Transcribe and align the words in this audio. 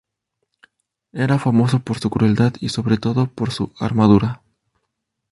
Era 1.13 1.37
famoso 1.37 1.77
por 1.81 1.99
su 1.99 2.09
crueldad 2.09 2.55
y 2.59 2.69
sobre 2.69 2.97
todo 2.97 3.27
por 3.27 3.51
su 3.51 3.71
armadura. 3.77 4.41